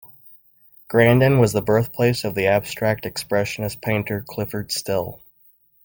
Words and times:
Grandin 0.87 1.37
was 1.37 1.53
the 1.53 1.61
birthplace 1.61 2.23
of 2.23 2.33
the 2.33 2.47
abstract 2.47 3.03
expressionist 3.05 3.83
painter 3.83 4.25
Clyfford 4.27 4.71
Still. 4.71 5.21